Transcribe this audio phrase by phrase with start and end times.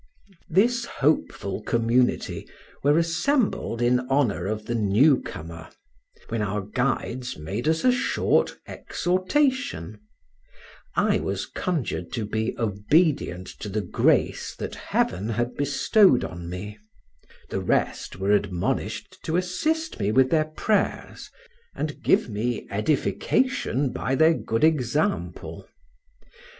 [0.49, 2.49] This hopeful community
[2.81, 5.69] were assembled in honor of the new comer;
[6.29, 9.99] when our guides made us a short exhortation:
[10.95, 16.79] I was conjured to be obedient to the grace that Heaven had bestowed on me;
[17.51, 21.29] the rest were admonished to assist me with their prayers,
[21.75, 25.67] and give me edification by their good example.